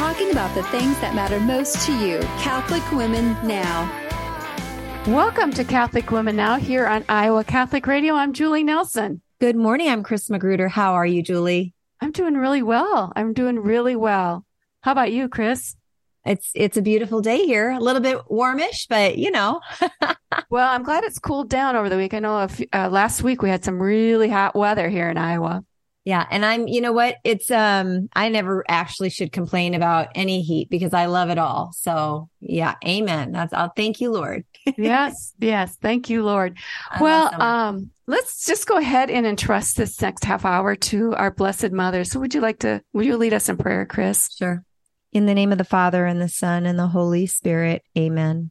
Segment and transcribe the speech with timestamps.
[0.00, 2.20] talking about the things that matter most to you.
[2.40, 3.84] Catholic Women Now.
[5.06, 8.14] Welcome to Catholic Women Now here on Iowa Catholic Radio.
[8.14, 9.20] I'm Julie Nelson.
[9.40, 9.90] Good morning.
[9.90, 10.68] I'm Chris Magruder.
[10.68, 11.74] How are you, Julie?
[12.00, 13.12] I'm doing really well.
[13.14, 14.46] I'm doing really well.
[14.80, 15.76] How about you, Chris?
[16.24, 17.68] It's it's a beautiful day here.
[17.68, 19.60] A little bit warmish, but you know.
[20.48, 22.14] well, I'm glad it's cooled down over the week.
[22.14, 25.62] I know few, uh, last week we had some really hot weather here in Iowa.
[26.10, 27.18] Yeah, and I'm you know what?
[27.22, 31.70] It's um I never actually should complain about any heat because I love it all.
[31.72, 33.30] So, yeah, amen.
[33.30, 34.44] That's I'll thank you, Lord.
[34.76, 36.58] yes, yes, thank you, Lord.
[36.90, 41.30] I well, um let's just go ahead and entrust this next half hour to our
[41.30, 42.02] blessed mother.
[42.02, 44.34] So, would you like to would you lead us in prayer, Chris?
[44.36, 44.64] Sure.
[45.12, 47.84] In the name of the Father, and the Son, and the Holy Spirit.
[47.96, 48.50] Amen.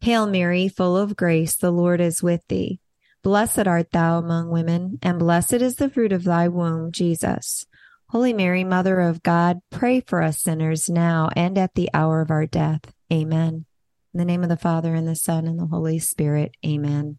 [0.00, 2.80] Hail Mary, full of grace, the Lord is with thee.
[3.28, 7.66] Blessed art thou among women, and blessed is the fruit of thy womb, Jesus.
[8.08, 12.30] Holy Mary, Mother of God, pray for us sinners now and at the hour of
[12.30, 12.80] our death.
[13.12, 13.66] Amen.
[14.14, 16.52] In the name of the Father, and the Son, and the Holy Spirit.
[16.64, 17.18] Amen.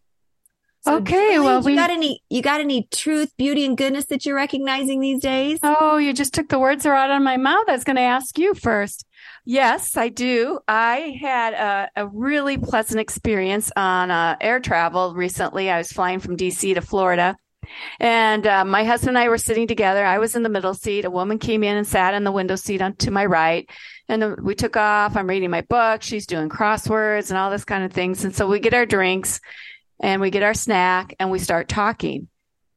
[0.82, 4.26] So okay, Julie, well, we got any you got any truth, beauty, and goodness that
[4.26, 5.60] you're recognizing these days?
[5.62, 7.66] Oh, you just took the words right out of my mouth.
[7.68, 9.06] I was going to ask you first.
[9.52, 10.60] Yes, I do.
[10.68, 15.72] I had a, a really pleasant experience on uh, air travel recently.
[15.72, 17.36] I was flying from DC to Florida.
[18.00, 20.06] And uh, my husband and I were sitting together.
[20.06, 21.04] I was in the middle seat.
[21.04, 23.68] A woman came in and sat in the window seat on, to my right.
[24.08, 25.18] And we took off.
[25.18, 26.04] I'm reading my book.
[26.04, 28.26] She's doing crosswords and all this kind of things.
[28.26, 29.42] And so we get our drinks
[30.00, 32.28] and we get our snack and we start talking.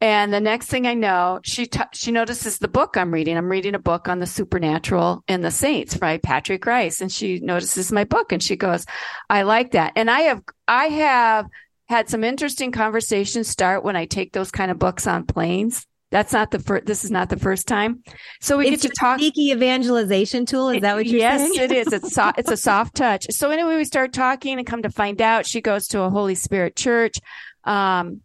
[0.02, 3.36] And the next thing I know, she t- she notices the book I'm reading.
[3.36, 7.38] I'm reading a book on the supernatural and the saints by Patrick Rice, and she
[7.38, 8.84] notices my book and she goes,
[9.30, 11.46] "I like that." And I have I have
[11.88, 15.86] had some interesting conversations start when I take those kind of books on planes.
[16.10, 16.84] That's not the first.
[16.84, 18.02] This is not the first time.
[18.40, 19.20] So we it's get to talk.
[19.20, 20.70] Sneaky evangelization tool.
[20.70, 21.54] Is that what you're yes, saying?
[21.54, 21.92] Yes, it is.
[21.92, 23.26] It's so, it's a soft touch.
[23.30, 26.34] So anyway, we start talking and come to find out she goes to a Holy
[26.34, 27.14] Spirit church.
[27.62, 28.22] Um,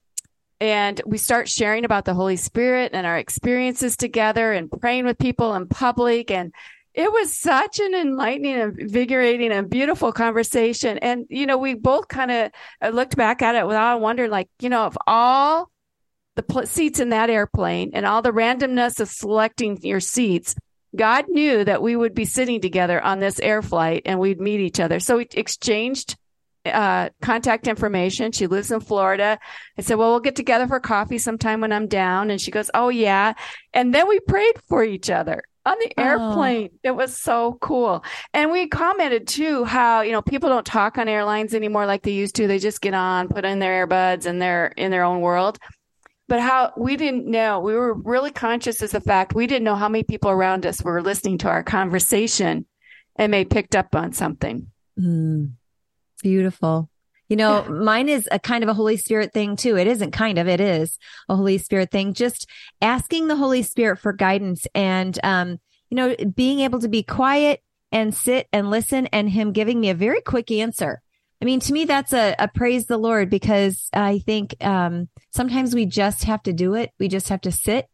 [0.60, 5.18] and we start sharing about the Holy Spirit and our experiences together and praying with
[5.18, 6.32] people in public.
[6.32, 6.54] And
[6.94, 10.98] it was such an enlightening invigorating and beautiful conversation.
[10.98, 12.52] And, you know, we both kind of
[12.82, 15.70] uh, looked back at it without wondering, like, you know, of all
[16.36, 20.56] the pl- seats in that airplane and all the randomness of selecting your seats,
[20.96, 24.60] God knew that we would be sitting together on this air flight and we'd meet
[24.60, 25.00] each other.
[25.00, 26.16] So we exchanged
[26.72, 28.32] uh, contact information.
[28.32, 29.40] She lives in Florida.
[29.78, 32.30] I said, well, we'll get together for coffee sometime when I'm down.
[32.30, 33.34] And she goes, oh, yeah.
[33.74, 36.04] And then we prayed for each other on the oh.
[36.04, 36.70] airplane.
[36.74, 36.80] Oh.
[36.84, 38.04] It was so cool.
[38.34, 42.12] And we commented too how, you know, people don't talk on airlines anymore like they
[42.12, 42.48] used to.
[42.48, 45.60] They just get on, put in their earbuds and they're in their own world
[46.28, 49.76] but how we didn't know we were really conscious as a fact we didn't know
[49.76, 52.66] how many people around us were listening to our conversation
[53.16, 54.68] and may picked up on something
[55.00, 55.52] mm,
[56.22, 56.90] beautiful
[57.30, 57.70] you know yeah.
[57.84, 60.62] mine is a kind of a holy spirit thing too it isn't kind of it
[60.62, 60.98] is
[61.30, 62.48] a holy spirit thing just
[62.82, 67.62] asking the holy spirit for guidance and um you know being able to be quiet
[67.92, 71.02] and sit and listen and him giving me a very quick answer
[71.42, 75.76] I mean, to me, that's a, a praise the Lord because I think um, sometimes
[75.76, 76.92] we just have to do it.
[77.00, 77.88] We just have to sit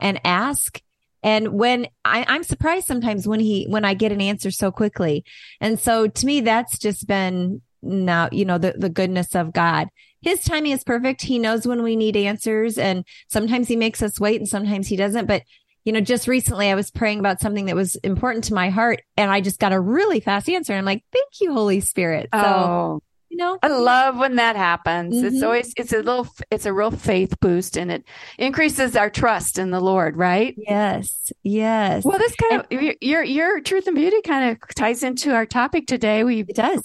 [0.00, 0.80] and ask.
[1.22, 5.24] And when I, I'm surprised sometimes when he, when I get an answer so quickly.
[5.60, 9.88] And so to me, that's just been now, you know, the, the goodness of God.
[10.20, 11.22] His timing is perfect.
[11.22, 14.96] He knows when we need answers and sometimes he makes us wait and sometimes he
[14.96, 15.26] doesn't.
[15.26, 15.42] But
[15.84, 19.00] you know, just recently I was praying about something that was important to my heart
[19.16, 20.74] and I just got a really fast answer.
[20.74, 22.28] And I'm like, thank you, Holy Spirit.
[22.34, 25.14] So, oh, you know, I love when that happens.
[25.14, 25.26] Mm-hmm.
[25.26, 28.04] It's always, it's a little, it's a real faith boost and it
[28.38, 30.54] increases our trust in the Lord, right?
[30.58, 31.32] Yes.
[31.42, 32.04] Yes.
[32.04, 35.46] Well, this kind and, of, your, your truth and beauty kind of ties into our
[35.46, 36.22] topic today.
[36.22, 36.82] We, it does.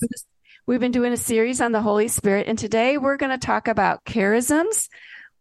[0.65, 3.67] We've been doing a series on the Holy Spirit and today we're going to talk
[3.67, 4.87] about charisms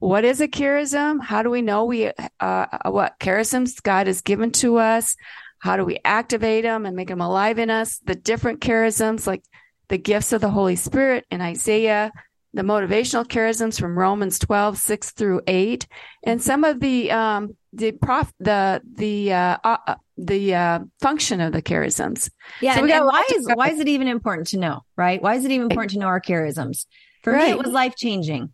[0.02, 1.22] what is a charism?
[1.22, 2.10] How do we know we
[2.40, 5.14] uh, what charisms God has given to us?
[5.60, 8.00] How do we activate them and make them alive in us?
[8.04, 9.44] The different charisms, like
[9.86, 12.10] the gifts of the Holy Spirit in Isaiah,
[12.52, 15.86] the motivational charisms from Romans 12, 6 through 8,
[16.24, 21.52] and some of the um, the prof the the uh, uh, the uh, function of
[21.52, 22.30] the charisms.
[22.60, 24.80] Yeah, so and, and why is why is it even important to know?
[24.96, 25.22] Right?
[25.22, 26.86] Why is it even important to know our charisms?
[27.22, 27.46] For right.
[27.46, 28.52] me, it was life changing.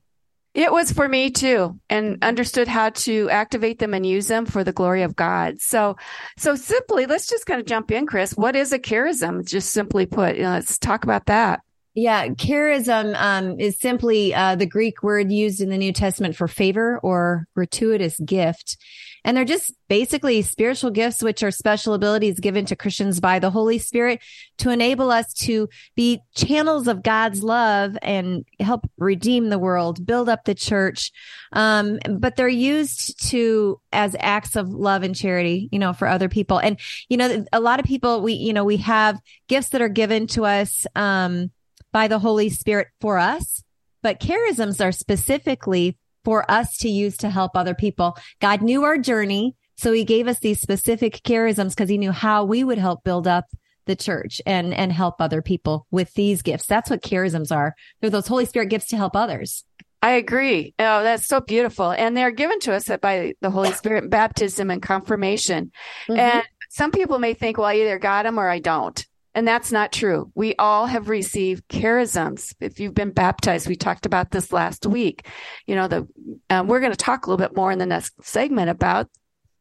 [0.54, 4.64] It was for me too, and understood how to activate them and use them for
[4.64, 5.60] the glory of God.
[5.60, 5.96] So,
[6.36, 8.32] so simply, let's just kind of jump in, Chris.
[8.32, 9.46] What is a charism?
[9.46, 11.60] Just simply put, you know, let's talk about that.
[11.98, 16.46] Yeah, charism um, is simply uh, the Greek word used in the New Testament for
[16.46, 18.76] favor or gratuitous gift.
[19.24, 23.50] And they're just basically spiritual gifts, which are special abilities given to Christians by the
[23.50, 24.20] Holy Spirit
[24.58, 30.28] to enable us to be channels of God's love and help redeem the world, build
[30.28, 31.10] up the church.
[31.52, 36.28] Um, but they're used to as acts of love and charity, you know, for other
[36.28, 36.58] people.
[36.58, 36.78] And,
[37.08, 39.18] you know, a lot of people, we, you know, we have
[39.48, 41.50] gifts that are given to us, um,
[41.92, 43.62] by the Holy Spirit for us,
[44.02, 48.16] but charisms are specifically for us to use to help other people.
[48.40, 49.56] God knew our journey.
[49.76, 53.28] So he gave us these specific charisms because he knew how we would help build
[53.28, 53.44] up
[53.86, 56.66] the church and, and help other people with these gifts.
[56.66, 57.74] That's what charisms are.
[58.00, 59.64] They're those Holy Spirit gifts to help others.
[60.02, 60.74] I agree.
[60.78, 61.90] Oh, that's so beautiful.
[61.90, 65.72] And they're given to us by the Holy Spirit, baptism and confirmation.
[66.08, 66.20] Mm-hmm.
[66.20, 69.04] And some people may think, well, I either got them or I don't.
[69.38, 70.32] And that's not true.
[70.34, 72.56] We all have received charisms.
[72.58, 75.28] If you've been baptized, we talked about this last week.
[75.64, 76.08] You know, the
[76.50, 79.08] um, we're going to talk a little bit more in the next segment about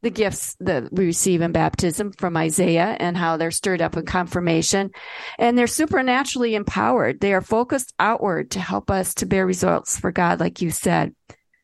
[0.01, 4.07] the gifts that we receive in baptism from Isaiah and how they're stirred up in
[4.07, 4.89] confirmation.
[5.37, 7.19] And they're supernaturally empowered.
[7.19, 11.13] They are focused outward to help us to bear results for God, like you said.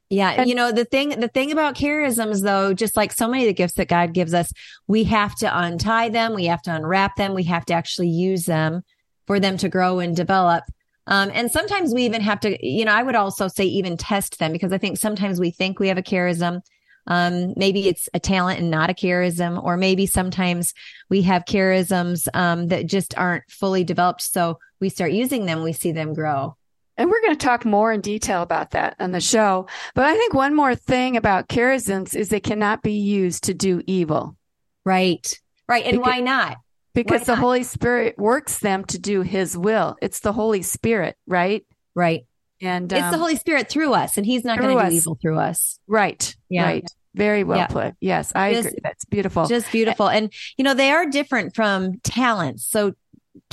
[0.10, 0.44] Yeah.
[0.44, 3.54] You know, the thing, the thing about charisms though, just like so many of the
[3.54, 4.54] gifts that God gives us,
[4.88, 6.36] we have to untie them.
[6.36, 7.34] We have to unwrap them.
[7.34, 8.84] We have to actually use them
[9.26, 10.66] for them to grow and develop.
[11.08, 14.40] Um, and sometimes we even have to, you know, I would also say even test
[14.40, 16.62] them because I think sometimes we think we have a charism.
[17.08, 20.74] Um, maybe it's a talent and not a charism, or maybe sometimes
[21.10, 24.22] we have charisms, um, that just aren't fully developed.
[24.22, 26.56] So we start using them, we see them grow.
[26.98, 29.68] And we're going to talk more in detail about that on the show.
[29.96, 33.82] But I think one more thing about charisms is they cannot be used to do
[33.88, 34.38] evil.
[34.86, 35.40] Right.
[35.68, 35.86] Right.
[35.86, 36.58] And because, why not?
[36.94, 37.40] Because why the not?
[37.40, 39.98] Holy Spirit works them to do his will.
[40.02, 41.66] It's the Holy Spirit, right?
[41.96, 42.26] Right.
[42.62, 45.18] And it's um, the Holy Spirit through us, and he's not going to do evil
[45.22, 45.80] through us.
[45.88, 46.36] Right.
[46.48, 46.66] Yeah.
[46.66, 46.88] Right.
[47.16, 47.68] Very well yeah.
[47.68, 47.96] put.
[48.00, 48.80] Yes, I just, agree.
[48.82, 49.46] That's beautiful.
[49.46, 50.10] Just beautiful.
[50.10, 52.66] And, you know, they are different from talents.
[52.66, 52.94] So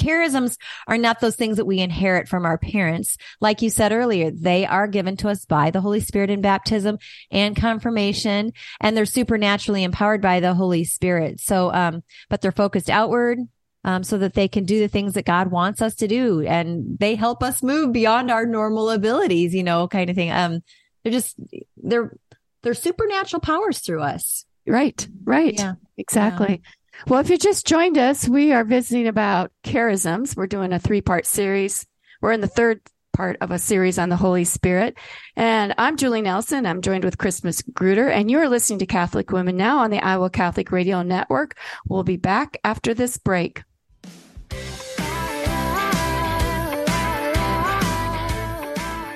[0.00, 0.56] charisms
[0.86, 3.16] are not those things that we inherit from our parents.
[3.40, 6.98] Like you said earlier, they are given to us by the Holy Spirit in baptism
[7.30, 11.40] and confirmation, and they're supernaturally empowered by the Holy Spirit.
[11.40, 13.38] So, um, but they're focused outward.
[13.82, 16.98] Um, so that they can do the things that God wants us to do and
[16.98, 20.30] they help us move beyond our normal abilities, you know, kind of thing.
[20.30, 20.60] Um,
[21.02, 21.34] they're just,
[21.78, 22.14] they're,
[22.62, 24.44] they're supernatural powers through us.
[24.66, 25.08] Right.
[25.24, 25.54] Right.
[25.54, 25.76] Yeah.
[25.96, 26.60] Exactly.
[26.62, 26.70] Yeah.
[27.06, 30.36] Well, if you just joined us, we are visiting about charisms.
[30.36, 31.86] We're doing a three part series.
[32.20, 32.82] We're in the third
[33.14, 34.98] part of a series on the Holy Spirit.
[35.34, 36.66] And I'm Julie Nelson.
[36.66, 40.28] I'm joined with Chris Magruder, and you're listening to Catholic Women Now on the Iowa
[40.30, 41.56] Catholic Radio Network.
[41.88, 43.62] We'll be back after this break.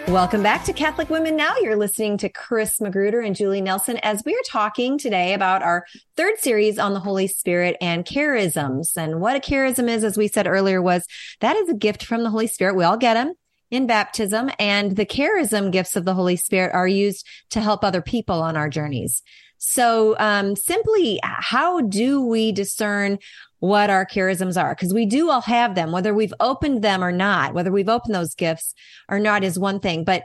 [0.08, 1.54] Welcome back to Catholic Women Now.
[1.62, 5.86] You're listening to Chris Magruder and Julie Nelson as we are talking today about our
[6.14, 8.98] third series on the Holy Spirit and charisms.
[8.98, 11.06] And what a charism is, as we said earlier, was
[11.40, 12.76] that is a gift from the Holy Spirit.
[12.76, 13.32] We all get them
[13.70, 18.02] in baptism and the charism gifts of the Holy Spirit are used to help other
[18.02, 19.22] people on our journeys.
[19.66, 23.18] So, um, simply, how do we discern
[23.60, 27.10] what our charisms are because we do all have them, whether we've opened them or
[27.10, 28.74] not, whether we've opened those gifts
[29.08, 30.04] or not is one thing.
[30.04, 30.24] But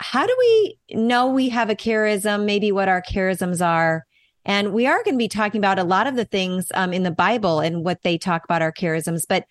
[0.00, 2.46] how do we know we have a charism?
[2.46, 4.06] Maybe what our charisms are.
[4.46, 7.02] And we are going to be talking about a lot of the things um, in
[7.02, 9.24] the Bible and what they talk about our charisms.
[9.28, 9.44] But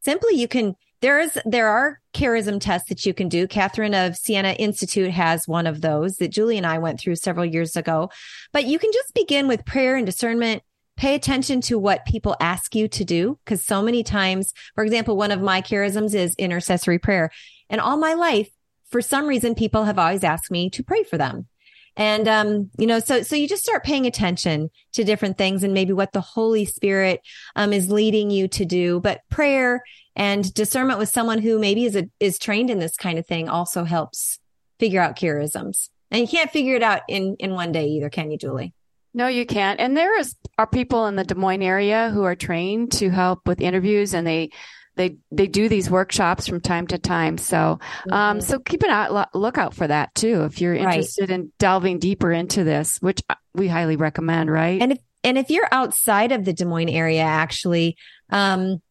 [0.00, 3.46] simply, you can there is there are charism tests that you can do.
[3.46, 7.44] Catherine of Siena Institute has one of those that Julie and I went through several
[7.44, 8.08] years ago.
[8.54, 10.62] But you can just begin with prayer and discernment
[10.96, 13.38] pay attention to what people ask you to do.
[13.44, 17.30] Cause so many times, for example, one of my charisms is intercessory prayer.
[17.68, 18.48] And all my life,
[18.88, 21.48] for some reason, people have always asked me to pray for them.
[21.96, 25.74] And, um, you know, so, so you just start paying attention to different things and
[25.74, 27.20] maybe what the Holy Spirit,
[27.56, 29.00] um, is leading you to do.
[29.00, 29.82] But prayer
[30.16, 33.48] and discernment with someone who maybe is a, is trained in this kind of thing
[33.48, 34.38] also helps
[34.78, 35.88] figure out charisms.
[36.10, 38.72] And you can't figure it out in, in one day either, can you, Julie?
[39.14, 39.78] No, you can't.
[39.78, 43.46] And there is are people in the Des Moines area who are trained to help
[43.46, 44.50] with interviews, and they
[44.96, 47.38] they they do these workshops from time to time.
[47.38, 47.78] So
[48.10, 48.40] um, mm-hmm.
[48.40, 51.40] so keep an eye, lookout for that too if you're interested right.
[51.40, 53.22] in delving deeper into this, which
[53.54, 54.50] we highly recommend.
[54.50, 54.82] Right.
[54.82, 57.96] And if and if you're outside of the Des Moines area, actually.
[58.30, 58.82] Um,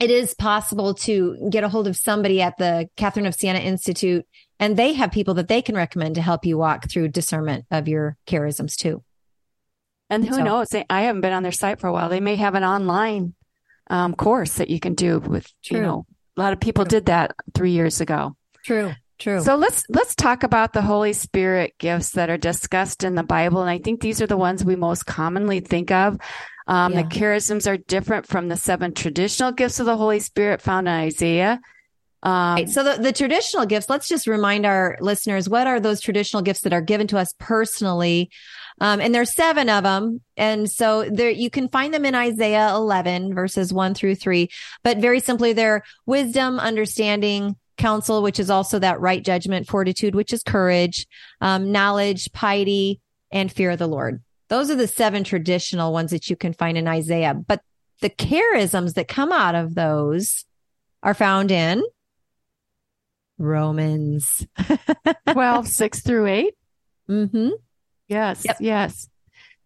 [0.00, 4.26] it is possible to get a hold of somebody at the Catherine of Siena Institute,
[4.58, 7.86] and they have people that they can recommend to help you walk through discernment of
[7.86, 9.04] your charisms too.
[10.08, 10.42] And who so.
[10.42, 10.68] knows?
[10.70, 12.08] They, I haven't been on their site for a while.
[12.08, 13.34] They may have an online
[13.88, 15.76] um, course that you can do with, True.
[15.76, 18.36] you know, A lot of people did that three years ago.
[18.64, 18.92] True.
[19.20, 19.40] True.
[19.42, 23.60] So let's let's talk about the Holy Spirit gifts that are discussed in the Bible,
[23.60, 26.18] and I think these are the ones we most commonly think of.
[26.66, 27.02] Um, yeah.
[27.02, 30.94] The charisms are different from the seven traditional gifts of the Holy Spirit found in
[30.94, 31.60] Isaiah.
[32.22, 32.68] Um, right.
[32.68, 33.90] So the, the traditional gifts.
[33.90, 37.34] Let's just remind our listeners what are those traditional gifts that are given to us
[37.38, 38.30] personally.
[38.80, 40.22] Um, and there's seven of them.
[40.38, 44.48] And so there, you can find them in Isaiah 11 verses one through three,
[44.82, 50.32] but very simply, they're wisdom, understanding, counsel, which is also that right judgment, fortitude, which
[50.32, 51.06] is courage,
[51.40, 53.00] um, knowledge, piety,
[53.32, 54.22] and fear of the Lord.
[54.48, 57.34] Those are the seven traditional ones that you can find in Isaiah.
[57.34, 57.62] But
[58.00, 60.44] the charisms that come out of those
[61.02, 61.82] are found in
[63.38, 64.46] Romans
[65.30, 66.54] 12, 6 through 8.
[67.08, 67.48] Mm-hmm.
[68.08, 68.56] Yes, yep.
[68.60, 69.08] yes.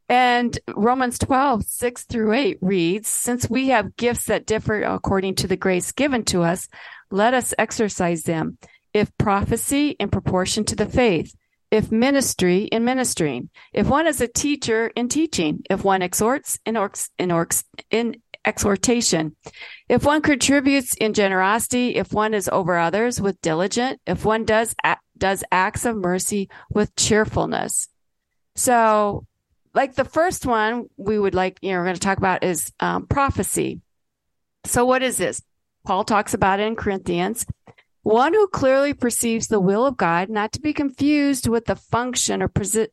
[0.08, 5.46] And Romans 12, 6 through 8 reads, Since we have gifts that differ according to
[5.46, 6.68] the grace given to us,
[7.14, 8.58] let us exercise them.
[8.92, 11.34] If prophecy in proportion to the faith,
[11.70, 16.74] if ministry in ministering, if one is a teacher in teaching, if one exhorts in,
[16.74, 19.36] orcs, in, orcs, in exhortation,
[19.88, 24.74] if one contributes in generosity, if one is over others with diligent, if one does
[25.16, 27.88] does acts of mercy with cheerfulness.
[28.56, 29.24] So,
[29.72, 32.72] like the first one, we would like you know we're going to talk about is
[32.80, 33.80] um, prophecy.
[34.66, 35.40] So, what is this?
[35.84, 37.46] Paul talks about it in Corinthians.
[38.02, 42.42] One who clearly perceives the will of God, not to be confused with the function
[42.42, 42.88] or, posi-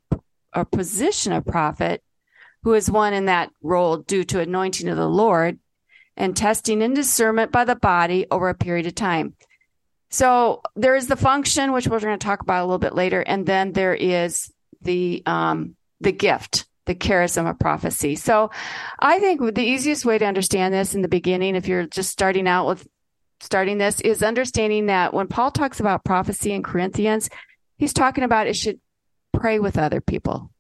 [0.56, 2.02] or position of prophet,
[2.64, 5.60] who is one in that role due to anointing of the Lord
[6.16, 9.36] and testing and discernment by the body over a period of time.
[10.10, 13.22] So there is the function, which we're going to talk about a little bit later,
[13.22, 18.16] and then there is the um, the gift the charism of prophecy.
[18.16, 18.52] So
[19.00, 22.48] I think the easiest way to understand this in the beginning, if you're just starting
[22.48, 22.88] out with
[23.40, 27.30] starting this, is understanding that when Paul talks about prophecy in Corinthians,
[27.78, 28.80] he's talking about it should
[29.34, 30.52] pray with other people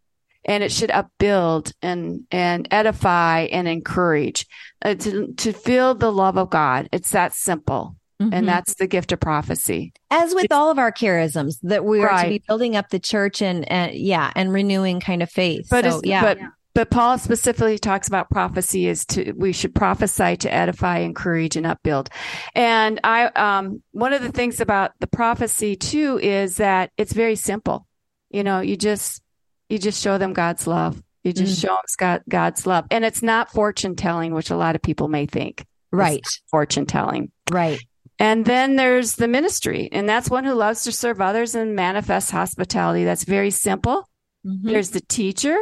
[0.45, 4.47] and it should upbuild and and edify and encourage
[4.83, 6.89] uh, to to feel the love of God.
[6.91, 7.95] It's that simple.
[8.21, 8.33] Mm-hmm.
[8.33, 9.93] And that's the gift of prophecy.
[10.11, 12.23] As with it's, all of our charisms, that we are right.
[12.23, 15.67] to be building up the church and, and yeah, and renewing kind of faith.
[15.69, 16.21] But so, yeah.
[16.21, 16.39] But,
[16.73, 21.65] but Paul specifically talks about prophecy is to we should prophesy to edify, encourage, and
[21.65, 22.09] upbuild.
[22.55, 27.35] And I um one of the things about the prophecy too is that it's very
[27.35, 27.87] simple.
[28.29, 29.21] You know, you just
[29.67, 31.01] you just show them God's love.
[31.23, 31.67] You just mm.
[31.67, 35.07] show them God, God's love, and it's not fortune telling, which a lot of people
[35.07, 35.65] may think.
[35.91, 37.31] Right, fortune telling.
[37.51, 37.83] Right.
[38.21, 42.29] And then there's the ministry, and that's one who loves to serve others and manifest
[42.29, 43.03] hospitality.
[43.03, 44.07] That's very simple.
[44.45, 44.67] Mm-hmm.
[44.67, 45.57] There's the teacher,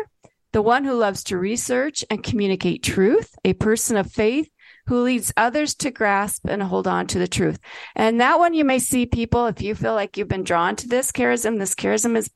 [0.51, 4.49] the one who loves to research and communicate truth, a person of faith
[4.87, 7.59] who leads others to grasp and hold on to the truth.
[7.95, 10.87] And that one you may see people, if you feel like you've been drawn to
[10.89, 12.29] this charism, this charism is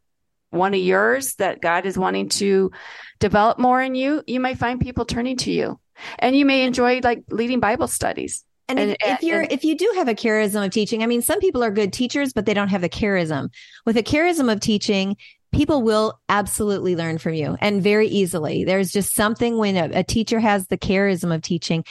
[0.51, 2.72] one of yours that God is wanting to
[3.20, 5.82] develop more in you, you may find people turning to you.
[6.18, 9.63] And you may enjoy like leading Bible studies and, and, if, if you're, and, if
[9.63, 12.46] you do have a charism of teaching, I mean, some people are good teachers, but
[12.46, 13.50] they don't have the charism.
[13.86, 15.17] With a charism of teaching,
[15.53, 18.63] people will absolutely learn from you and very easily.
[18.63, 21.86] There's just something when a, a, teacher has the charism of teaching,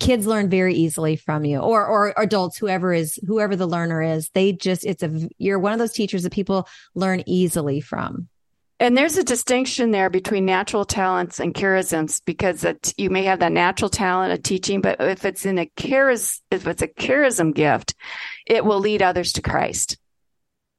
[0.00, 4.30] kids learn very easily from you or, or adults, whoever is, whoever the learner is,
[4.30, 8.28] they just, it's a, you're one of those teachers that people learn easily from.
[8.80, 13.40] And there's a distinction there between natural talents and charisms because it, you may have
[13.40, 17.52] that natural talent of teaching, but if it's in a charis, if it's a charism
[17.52, 17.94] gift,
[18.46, 19.98] it will lead others to Christ.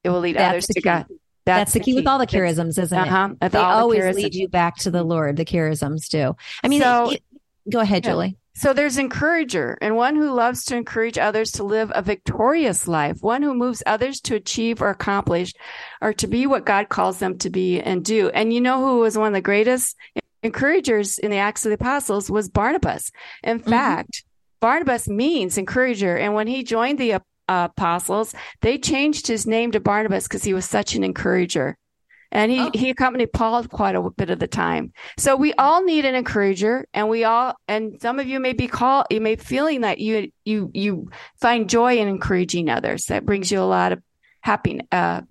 [0.03, 0.81] It will lead That's others to.
[0.81, 1.05] God.
[1.45, 3.33] That's, That's the, key, key, with all the charisms, isn't uh-huh.
[3.41, 3.51] it?
[3.51, 5.35] They always the lead you back to the Lord.
[5.35, 6.35] The charisms do.
[6.63, 7.23] I mean, so, it,
[7.69, 8.37] go ahead, Julie.
[8.55, 13.17] So there's encourager and one who loves to encourage others to live a victorious life,
[13.21, 15.53] one who moves others to achieve or accomplish
[16.01, 18.29] or to be what God calls them to be and do.
[18.29, 19.95] And you know who was one of the greatest
[20.43, 23.11] encouragers in the Acts of the Apostles was Barnabas.
[23.43, 23.69] In mm-hmm.
[23.69, 24.23] fact,
[24.59, 26.17] Barnabas means encourager.
[26.17, 30.53] And when he joined the uh, apostles, they changed his name to Barnabas because he
[30.53, 31.77] was such an encourager.
[32.31, 32.71] And he, oh.
[32.73, 34.93] he accompanied Paul quite a bit of the time.
[35.17, 38.67] So we all need an encourager and we all, and some of you may be
[38.67, 41.09] called, you may be feeling that you, you, you
[41.41, 43.05] find joy in encouraging others.
[43.05, 44.03] That brings you a lot of
[44.41, 44.85] happiness.
[44.91, 45.21] Uh,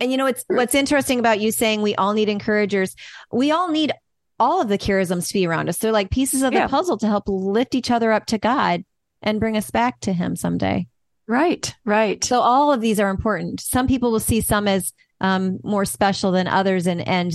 [0.00, 2.94] and you know, it's what's interesting about you saying we all need encouragers.
[3.32, 3.92] We all need
[4.40, 5.78] all of the charisms to be around us.
[5.78, 6.66] They're like pieces of yeah.
[6.66, 8.84] the puzzle to help lift each other up to God
[9.22, 10.86] and bring us back to him someday.
[11.26, 12.22] Right, right.
[12.24, 13.60] So all of these are important.
[13.60, 17.32] Some people will see some as um, more special than others and and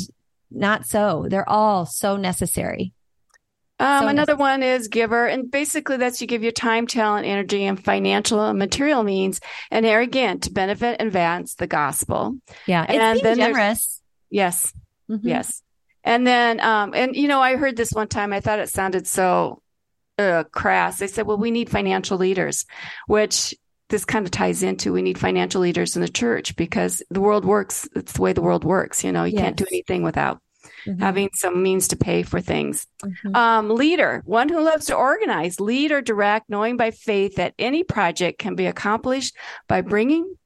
[0.51, 2.93] not so they're all so necessary
[3.79, 7.65] Um, so another one is giver, and basically that's you give your time, talent, energy,
[7.65, 12.37] and financial and material means, and there again to benefit and advance the gospel.
[12.67, 13.99] Yeah, and then generous.
[14.29, 14.71] Yes,
[15.09, 15.27] mm-hmm.
[15.27, 15.63] yes,
[16.03, 18.31] and then um, and you know I heard this one time.
[18.31, 19.61] I thought it sounded so
[20.19, 20.99] uh, crass.
[20.99, 22.65] They said, "Well, we need financial leaders,"
[23.07, 23.55] which
[23.93, 27.45] this kind of ties into we need financial leaders in the church because the world
[27.45, 27.87] works.
[27.95, 29.03] It's the way the world works.
[29.03, 29.41] You know, you yes.
[29.43, 30.41] can't do anything without
[30.87, 30.99] mm-hmm.
[30.99, 32.87] having some means to pay for things.
[33.03, 33.35] Mm-hmm.
[33.35, 37.83] Um, leader, one who loves to organize, lead or direct, knowing by faith that any
[37.83, 39.35] project can be accomplished
[39.67, 40.37] by bringing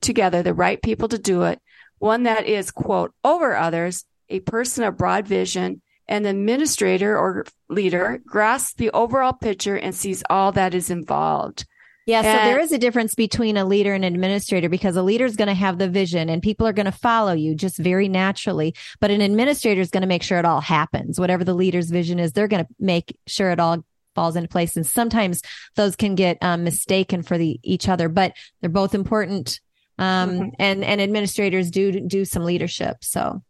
[0.00, 1.60] together the right people to do it.
[1.98, 7.46] One that is, quote, over others, a person of broad vision, and the administrator or
[7.68, 11.66] leader grasps the overall picture and sees all that is involved.
[12.06, 15.24] Yeah, and, so there is a difference between a leader and administrator because a leader
[15.24, 18.08] is going to have the vision and people are going to follow you just very
[18.08, 18.74] naturally.
[19.00, 21.20] But an administrator is going to make sure it all happens.
[21.20, 24.76] Whatever the leader's vision is, they're going to make sure it all falls into place.
[24.76, 25.42] And sometimes
[25.76, 29.60] those can get um, mistaken for the each other, but they're both important.
[29.98, 30.48] Um, mm-hmm.
[30.58, 33.04] and and administrators do do some leadership.
[33.04, 33.42] So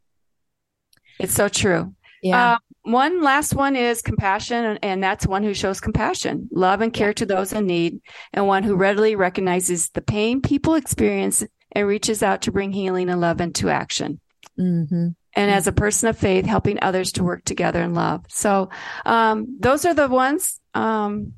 [1.19, 1.95] it's so true.
[2.23, 2.55] Yeah.
[2.55, 7.12] Uh, one last one is compassion, and that's one who shows compassion, love, and care
[7.14, 8.00] to those in need,
[8.33, 13.09] and one who readily recognizes the pain people experience and reaches out to bring healing
[13.09, 14.21] and love into action.
[14.59, 15.09] Mm-hmm.
[15.35, 18.25] And as a person of faith, helping others to work together in love.
[18.29, 18.69] So,
[19.07, 21.35] um, those are the ones um,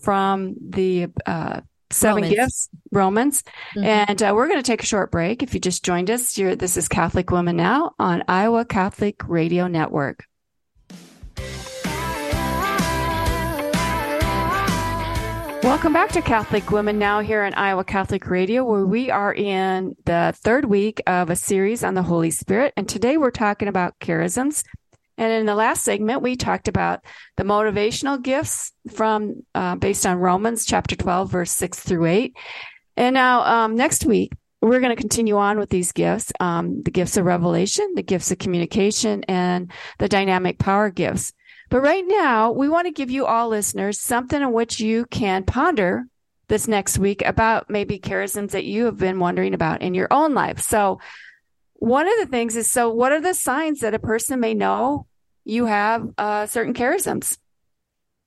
[0.00, 1.60] from the uh,
[1.90, 2.36] seven Romans.
[2.36, 3.42] gifts, Romans.
[3.76, 3.84] Mm-hmm.
[3.84, 5.42] And uh, we're going to take a short break.
[5.42, 9.66] If you just joined us, here, this is Catholic Women Now on Iowa Catholic Radio
[9.66, 10.24] Network.
[15.62, 19.94] Welcome back to Catholic Women Now here on Iowa Catholic Radio, where we are in
[20.06, 22.72] the third week of a series on the Holy Spirit.
[22.78, 24.64] And today we're talking about charisms.
[25.20, 27.04] And in the last segment, we talked about
[27.36, 32.36] the motivational gifts from uh, based on Romans chapter 12, verse 6 through 8.
[32.96, 36.90] And now um, next week, we're going to continue on with these gifts um, the
[36.90, 41.34] gifts of revelation, the gifts of communication, and the dynamic power gifts.
[41.68, 45.44] But right now, we want to give you all listeners something in which you can
[45.44, 46.04] ponder
[46.48, 50.32] this next week about maybe charisms that you have been wondering about in your own
[50.32, 50.60] life.
[50.60, 50.98] So,
[51.74, 55.06] one of the things is so, what are the signs that a person may know
[55.44, 57.38] you have uh, certain charisms?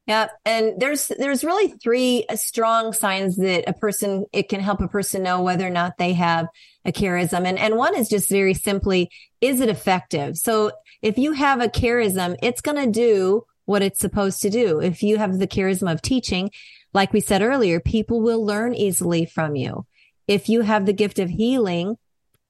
[0.05, 4.87] Yeah, and there's there's really three strong signs that a person it can help a
[4.89, 6.47] person know whether or not they have
[6.83, 10.37] a charism, and and one is just very simply is it effective?
[10.37, 10.71] So
[11.01, 14.81] if you have a charism, it's going to do what it's supposed to do.
[14.81, 16.51] If you have the charism of teaching,
[16.93, 19.85] like we said earlier, people will learn easily from you.
[20.27, 21.97] If you have the gift of healing,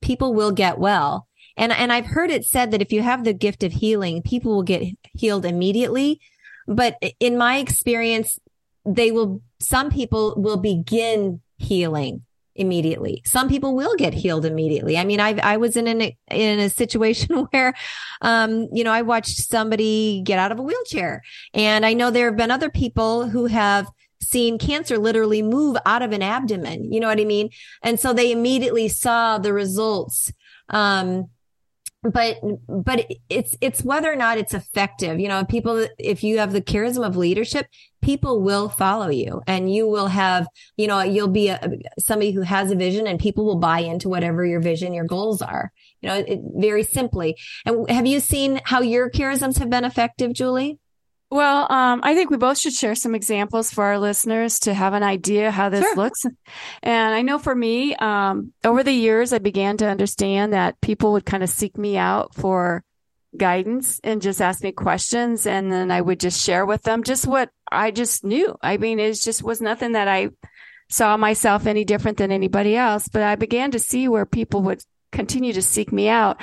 [0.01, 1.27] people will get well.
[1.57, 4.55] And, and I've heard it said that if you have the gift of healing, people
[4.55, 6.19] will get healed immediately.
[6.67, 8.39] But in my experience,
[8.85, 12.23] they will, some people will begin healing
[12.55, 13.21] immediately.
[13.25, 14.97] Some people will get healed immediately.
[14.97, 17.73] I mean, I I was in an in a situation where,
[18.21, 22.27] um, you know, I watched somebody get out of a wheelchair, and I know there
[22.27, 23.87] have been other people who have
[24.21, 26.91] seen cancer literally move out of an abdomen.
[26.91, 27.49] You know what I mean?
[27.81, 30.31] And so they immediately saw the results.
[30.69, 31.29] Um,
[32.03, 32.37] but
[32.67, 35.19] but it's it's whether or not it's effective.
[35.19, 37.67] You know people if you have the charisma of leadership
[38.01, 41.59] people will follow you and you will have you know you'll be a,
[41.97, 45.41] somebody who has a vision and people will buy into whatever your vision your goals
[45.41, 45.71] are.
[46.01, 47.37] You know it, very simply.
[47.65, 50.79] And have you seen how your charisms have been effective julie
[51.33, 54.93] well, um, I think we both should share some examples for our listeners to have
[54.93, 55.95] an idea how this sure.
[55.95, 56.25] looks.
[56.83, 61.13] And I know for me, um, over the years, I began to understand that people
[61.13, 62.83] would kind of seek me out for
[63.35, 65.47] guidance and just ask me questions.
[65.47, 68.55] And then I would just share with them just what I just knew.
[68.61, 70.29] I mean, it just was nothing that I
[70.89, 74.83] saw myself any different than anybody else, but I began to see where people would
[75.11, 76.39] continue to seek me out.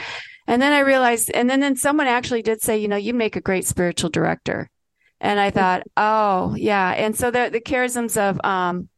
[0.48, 3.36] And then I realized, and then, then someone actually did say, you know, you make
[3.36, 4.68] a great spiritual director.
[5.20, 6.90] And I thought, oh yeah.
[6.90, 8.88] And so the, the charisms of, um,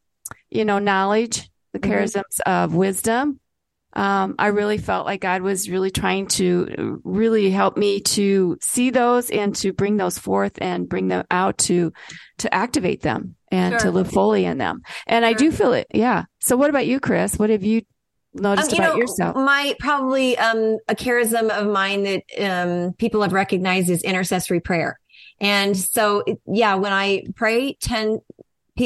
[0.51, 1.93] you know, knowledge, the mm-hmm.
[1.93, 3.41] charisms of wisdom.
[3.95, 8.89] Um, I really felt like God was really trying to really help me to see
[8.89, 11.93] those and to bring those forth and bring them out to,
[12.39, 13.81] to activate them and sure.
[13.81, 14.81] to live fully in them.
[15.07, 15.29] And sure.
[15.29, 15.89] I do feel it.
[15.93, 16.25] Yeah.
[16.41, 17.39] So what about you, Chris?
[17.39, 17.83] What have you
[18.33, 19.37] noticed um, you about know, yourself?
[19.37, 24.99] My probably um, a charism of mine that um, people have recognized is intercessory prayer.
[25.43, 28.21] And so, yeah, when I pray, 10,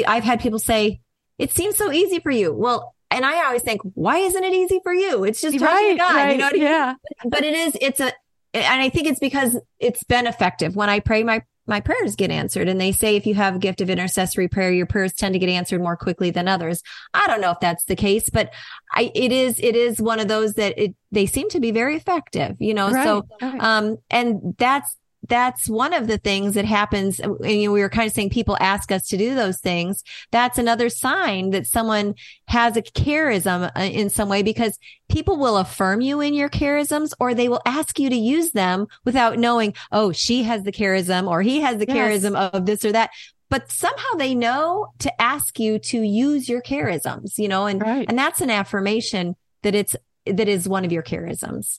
[0.09, 1.01] I've had people say,
[1.39, 2.53] it seems so easy for you.
[2.53, 5.23] Well, and I always think, why isn't it easy for you?
[5.23, 6.15] It's just right, God.
[6.17, 6.63] Right, you know what I mean?
[6.63, 6.95] Yeah.
[7.27, 8.11] But it is, it's a,
[8.55, 10.75] and I think it's because it's been effective.
[10.75, 12.69] When I pray, my my prayers get answered.
[12.69, 15.39] And they say if you have a gift of intercessory prayer, your prayers tend to
[15.39, 16.83] get answered more quickly than others.
[17.13, 18.53] I don't know if that's the case, but
[18.95, 21.97] I, it is, it is one of those that it, they seem to be very
[21.97, 22.91] effective, you know?
[22.91, 23.05] Right.
[23.05, 24.97] So, um, and that's,
[25.29, 27.19] that's one of the things that happens.
[27.19, 30.05] And we were kind of saying people ask us to do those things.
[30.31, 32.15] That's another sign that someone
[32.49, 37.13] has a charism uh, in some way because people will affirm you in your charisms
[37.19, 41.29] or they will ask you to use them without knowing, oh, she has the charism
[41.29, 41.97] or he has the yes.
[41.97, 43.11] charism of this or that
[43.49, 48.05] but somehow they know to ask you to use your charisms, you know, and, right.
[48.09, 49.95] and that's an affirmation that it's,
[50.27, 51.79] that is one of your charisms.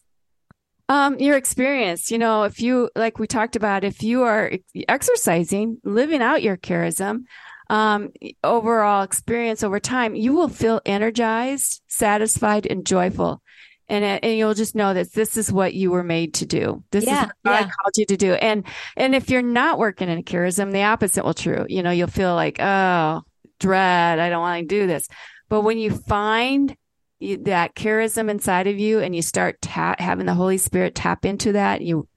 [0.89, 4.53] Um, your experience, you know, if you, like we talked about, if you are
[4.87, 7.23] exercising, living out your charism,
[7.69, 13.41] um, overall experience over time, you will feel energized, satisfied, and joyful.
[13.89, 16.83] And, and you'll just know that this is what you were made to do.
[16.91, 17.61] This yeah, is what God yeah.
[17.61, 18.33] called you to do.
[18.33, 21.65] And, and if you're not working in a charism, the opposite will true.
[21.67, 23.23] You know, you'll feel like, oh,
[23.59, 24.19] dread.
[24.19, 25.07] I don't want to do this.
[25.49, 26.75] But when you find
[27.19, 31.25] you, that charism inside of you and you start ta- having the Holy Spirit tap
[31.25, 32.07] into that, you,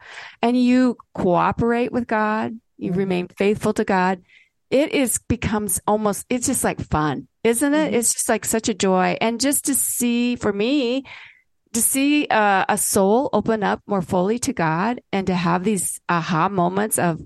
[0.42, 2.98] and you cooperate with God, you mm-hmm.
[2.98, 4.22] remain faithful to God.
[4.70, 7.86] It is becomes almost, it's just like fun, isn't it?
[7.86, 7.94] Mm-hmm.
[7.94, 9.16] It's just like such a joy.
[9.20, 11.04] And just to see, for me,
[11.72, 16.00] to see uh, a soul open up more fully to God and to have these
[16.08, 17.20] aha moments of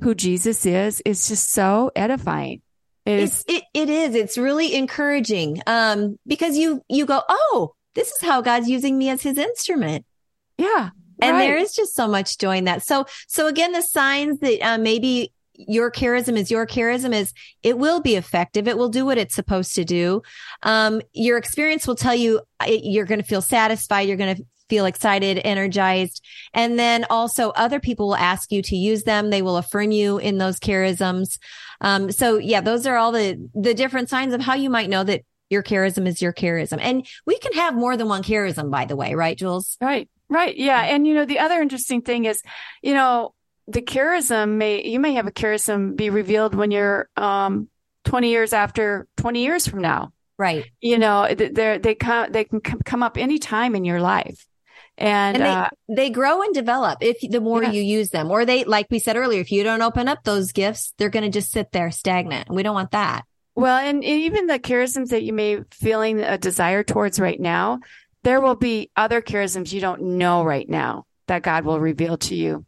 [0.00, 2.62] who Jesus is, is just so edifying.
[3.08, 3.44] It is.
[3.48, 4.14] It, it is.
[4.14, 5.62] It's really encouraging.
[5.66, 10.04] Um, because you, you go, Oh, this is how God's using me as his instrument.
[10.58, 10.90] Yeah.
[11.20, 11.46] And right.
[11.46, 12.82] there is just so much joy in that.
[12.82, 17.78] So, so again, the signs that uh, maybe your charism is your charism is it
[17.78, 18.68] will be effective.
[18.68, 20.22] It will do what it's supposed to do.
[20.62, 24.02] Um, your experience will tell you you're going to feel satisfied.
[24.02, 26.24] You're going to feel excited, energized.
[26.52, 29.30] And then also other people will ask you to use them.
[29.30, 31.38] They will affirm you in those charisms.
[31.80, 35.04] Um, so yeah, those are all the, the different signs of how you might know
[35.04, 36.78] that your charism is your charism.
[36.80, 39.76] And we can have more than one charism, by the way, right, Jules?
[39.80, 40.08] Right.
[40.28, 40.56] Right.
[40.56, 40.80] Yeah.
[40.80, 42.42] And you know, the other interesting thing is,
[42.82, 43.34] you know,
[43.66, 47.68] the charism may, you may have a charism be revealed when you're, um,
[48.04, 50.12] 20 years after 20 years from now.
[50.38, 50.66] Right.
[50.80, 54.46] You know, they they come, they can come up any time in your life.
[55.00, 58.44] And, and they, uh, they grow and develop if the more you use them, or
[58.44, 61.30] they, like we said earlier, if you don't open up those gifts, they're going to
[61.30, 62.50] just sit there stagnant.
[62.50, 63.22] We don't want that.
[63.54, 67.78] Well, and even the charisms that you may feeling a desire towards right now,
[68.24, 72.34] there will be other charisms you don't know right now that God will reveal to
[72.34, 72.66] you.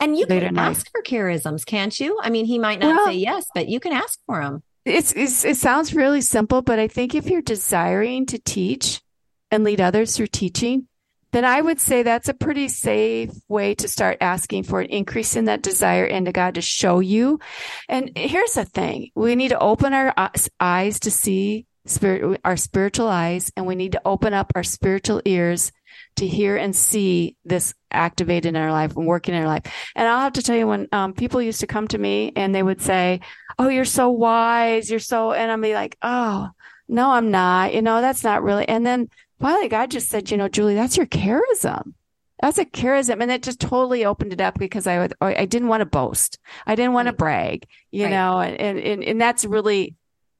[0.00, 2.18] And you can ask for charisms, can't you?
[2.22, 4.62] I mean, he might not well, say yes, but you can ask for them.
[4.84, 9.02] It's, it's, it sounds really simple, but I think if you're desiring to teach
[9.50, 10.87] and lead others through teaching,
[11.32, 15.36] then I would say that's a pretty safe way to start asking for an increase
[15.36, 17.40] in that desire into God to show you.
[17.88, 19.10] And here's the thing.
[19.14, 20.14] We need to open our
[20.60, 25.22] eyes to see spirit, our spiritual eyes, and we need to open up our spiritual
[25.24, 25.72] ears
[26.16, 29.62] to hear and see this activated in our life and working in our life.
[29.94, 32.54] And I'll have to tell you when um, people used to come to me and
[32.54, 33.20] they would say,
[33.58, 36.48] "Oh, you're so wise, you're so," and I'd be like, "Oh,
[36.88, 37.74] no, I'm not.
[37.74, 39.08] You know, that's not really." And then
[39.40, 41.94] finally God just said, you know, Julie, that's your charism.
[42.40, 43.20] That's a charism.
[43.20, 46.38] And it just totally opened it up because I would, I didn't want to boast.
[46.66, 48.10] I didn't want to brag, you right.
[48.10, 49.96] know, and, and, and that's really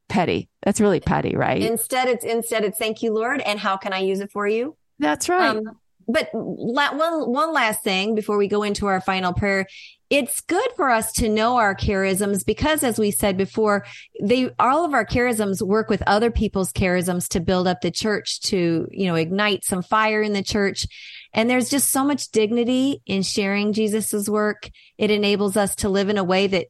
[0.08, 0.48] petty.
[0.62, 1.60] That's really petty, right?
[1.60, 3.40] Instead, it's, instead it's thank you, Lord.
[3.40, 4.76] And how can I use it for you?
[5.00, 5.56] That's right.
[5.56, 9.66] Um, but la- one, one last thing before we go into our final prayer
[10.10, 13.84] it's good for us to know our charisms because as we said before
[14.22, 18.40] they all of our charisms work with other people's charisms to build up the church
[18.40, 20.86] to you know ignite some fire in the church.
[21.34, 24.70] And there's just so much dignity in sharing jesus's work.
[24.96, 26.68] It enables us to live in a way that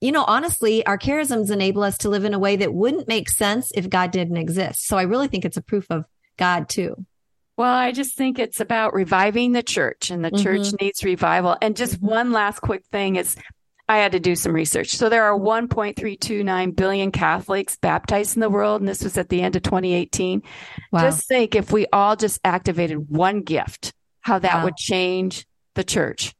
[0.00, 3.30] you know honestly our charisms enable us to live in a way that wouldn't make
[3.30, 4.86] sense if god didn't exist.
[4.86, 6.04] So i really think it's a proof of
[6.36, 7.06] god too
[7.58, 10.44] well, I just think it's about reviving the church and the mm-hmm.
[10.44, 11.56] church needs revival.
[11.60, 12.06] And just mm-hmm.
[12.06, 13.34] one last quick thing is
[13.88, 14.90] I had to do some research.
[14.90, 18.80] So there are 1.329 billion Catholics baptized in the world.
[18.80, 20.42] And this was at the end of 2018.
[20.92, 21.00] Wow.
[21.00, 24.64] Just think if we all just activated one gift, how that wow.
[24.66, 25.44] would change
[25.74, 26.36] the church,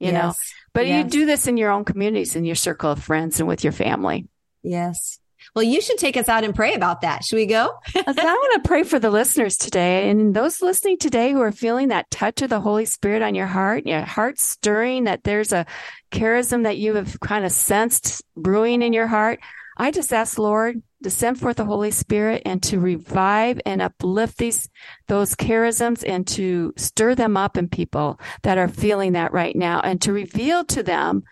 [0.00, 0.14] you yes.
[0.14, 0.32] know,
[0.72, 1.04] but yes.
[1.04, 3.72] you do this in your own communities, in your circle of friends and with your
[3.72, 4.28] family.
[4.62, 5.18] Yes.
[5.54, 7.22] Well, you should take us out and pray about that.
[7.24, 7.70] Should we go?
[7.94, 11.88] I want to pray for the listeners today and those listening today who are feeling
[11.88, 15.64] that touch of the Holy Spirit on your heart, your heart stirring, that there's a
[16.10, 19.38] charism that you have kind of sensed brewing in your heart.
[19.76, 24.38] I just ask, Lord, to send forth the Holy Spirit and to revive and uplift
[24.38, 24.68] these
[25.06, 29.80] those charisms and to stir them up in people that are feeling that right now
[29.80, 31.22] and to reveal to them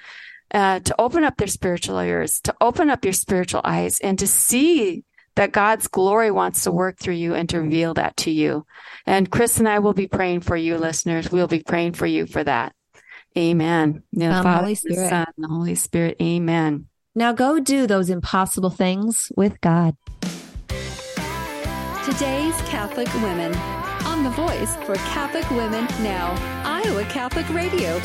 [0.53, 4.27] uh, to open up their spiritual ears, to open up your spiritual eyes and to
[4.27, 8.67] see that God's glory wants to work through you and to reveal that to you.
[9.07, 11.33] And Chris and I will be praying for you, listeners.
[11.33, 12.75] We'll be praying for you for that.
[13.37, 14.03] Amen.
[14.13, 14.97] The um, Father, Holy Spirit.
[14.97, 16.17] the Son, the Holy Spirit.
[16.21, 16.87] Amen.
[17.15, 19.97] Now go do those impossible things with God.
[22.05, 23.55] Today's Catholic Women
[24.05, 26.35] on the voice for Catholic Women Now,
[26.65, 28.01] Iowa Catholic Radio.